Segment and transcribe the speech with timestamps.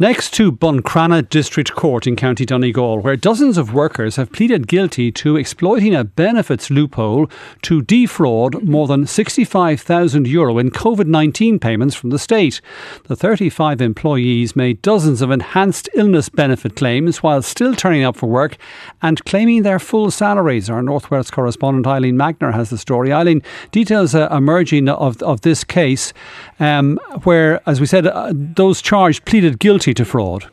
[0.00, 5.12] Next to Buncrana District Court in County Donegal, where dozens of workers have pleaded guilty
[5.12, 7.30] to exploiting a benefits loophole
[7.60, 12.62] to defraud more than €65,000 Euro in COVID 19 payments from the state.
[13.08, 18.26] The 35 employees made dozens of enhanced illness benefit claims while still turning up for
[18.26, 18.56] work
[19.02, 20.70] and claiming their full salaries.
[20.70, 23.12] Our Northwest correspondent Eileen Magnier has the story.
[23.12, 26.14] Eileen, details uh, emerging of, of this case
[26.58, 30.50] um, where, as we said, uh, those charged pleaded guilty to fraud.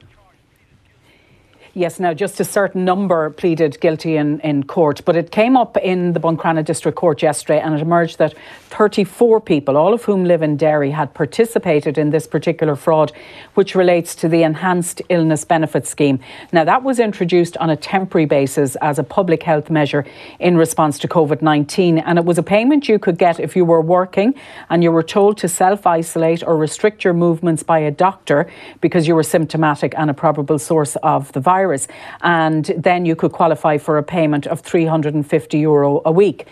[1.78, 5.78] Yes, now just a certain number pleaded guilty in, in court, but it came up
[5.78, 8.34] in the Buncrana District Court yesterday and it emerged that
[8.70, 13.12] 34 people, all of whom live in Derry, had participated in this particular fraud,
[13.54, 16.20] which relates to the Enhanced Illness Benefit Scheme.
[16.52, 20.04] Now, that was introduced on a temporary basis as a public health measure
[20.40, 23.64] in response to COVID 19, and it was a payment you could get if you
[23.64, 24.34] were working
[24.72, 28.50] and you were told to self isolate or restrict your movements by a doctor
[28.82, 31.88] because you were symptomatic and a probable source of the virus virus.
[32.22, 36.46] And then you could qualify for a payment of 350 euro a week.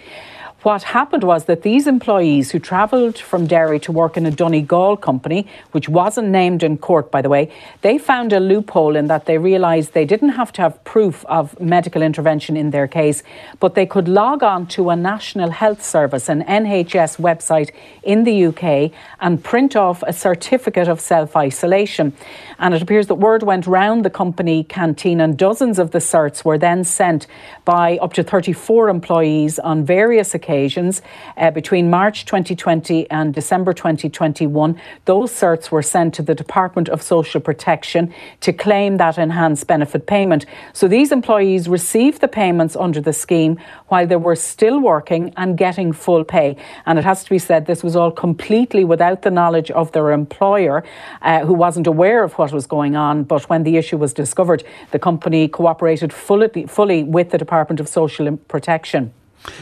[0.66, 4.98] What happened was that these employees who travelled from Derry to work in a Donegal
[4.98, 7.52] company, which wasn't named in court, by the way,
[7.84, 11.60] they found a loophole in that they realised they didn't have to have proof of
[11.60, 13.22] medical intervention in their case,
[13.60, 17.70] but they could log on to a National Health Service, an NHS website
[18.02, 22.12] in the UK, and print off a certificate of self isolation.
[22.58, 26.44] And it appears that word went round the company canteen, and dozens of the certs
[26.44, 27.28] were then sent
[27.66, 31.02] by up to 34 employees on various occasions occasions
[31.38, 34.80] uh, between March 2020 and December 2021.
[35.04, 40.08] Those certs were sent to the Department of Social Protection to claim that enhanced benefit
[40.08, 40.46] payment.
[40.72, 45.58] So these employees received the payments under the scheme while they were still working and
[45.58, 46.56] getting full pay.
[46.86, 50.12] And it has to be said, this was all completely without the knowledge of their
[50.12, 50.84] employer,
[51.22, 53.24] uh, who wasn't aware of what was going on.
[53.24, 57.88] But when the issue was discovered, the company cooperated fully, fully with the Department of
[57.90, 59.14] Social Protection.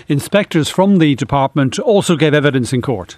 [0.08, 3.18] Inspectors from the department also gave evidence in court.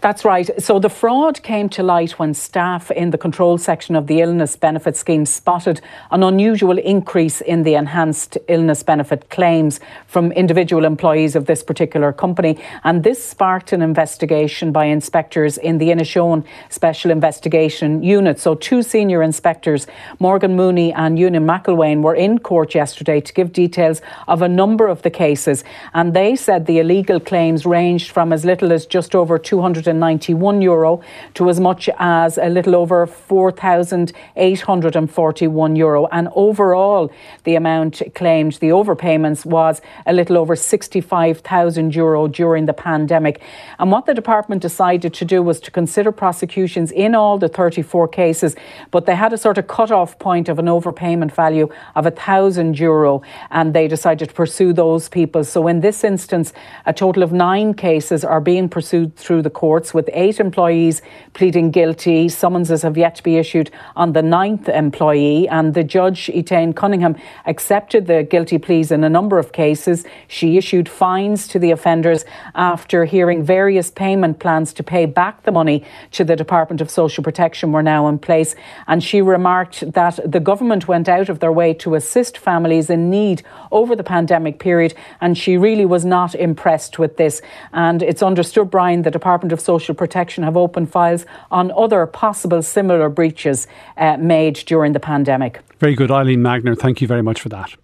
[0.00, 0.50] That's right.
[0.60, 4.56] So the fraud came to light when staff in the control section of the illness
[4.56, 5.80] benefit scheme spotted
[6.10, 12.12] an unusual increase in the enhanced illness benefit claims from individual employees of this particular
[12.12, 12.58] company.
[12.84, 18.40] And this sparked an investigation by inspectors in the Inishowen Special Investigation Unit.
[18.40, 19.86] So two senior inspectors,
[20.18, 24.88] Morgan Mooney and Ewan McElwain, were in court yesterday to give details of a number
[24.88, 25.64] of the cases.
[25.94, 30.62] And they said the illegal claims ranged from as little as just over 200 191
[30.62, 31.02] euro
[31.34, 36.06] to as much as a little over 4,841 euro.
[36.06, 37.12] And overall,
[37.44, 43.40] the amount claimed, the overpayments, was a little over 65,000 euro during the pandemic.
[43.78, 48.08] And what the department decided to do was to consider prosecutions in all the 34
[48.08, 48.54] cases,
[48.90, 53.22] but they had a sort of cut-off point of an overpayment value of 1,000 euro,
[53.50, 55.44] and they decided to pursue those people.
[55.44, 56.52] So in this instance,
[56.86, 61.00] a total of nine cases are being pursued through the courts, with eight employees
[61.32, 62.28] pleading guilty.
[62.28, 67.16] Summonses have yet to be issued on the ninth employee, and the judge, Éiteáin Cunningham,
[67.46, 70.04] accepted the guilty pleas in a number of cases.
[70.28, 75.52] She issued fines to the offenders after hearing various payment plans to pay back the
[75.52, 78.54] money to the Department of Social Protection were now in place.
[78.86, 83.08] And she remarked that the government went out of their way to assist families in
[83.08, 87.40] need over the pandemic period, and she really was not impressed with this.
[87.72, 92.62] And it's understood, Brian, the Department of Social Protection have opened files on other possible
[92.62, 95.60] similar breaches uh, made during the pandemic.
[95.78, 96.74] Very good, Eileen Magnier.
[96.74, 97.74] Thank you very much for that.